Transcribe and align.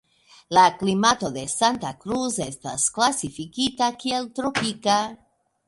La 0.57 0.61
klimato 0.77 1.29
de 1.35 1.43
Santa 1.51 1.91
Cruz 2.05 2.39
estas 2.47 2.87
klasifikita 2.97 3.93
kiel 4.03 4.29
tropika. 4.41 4.99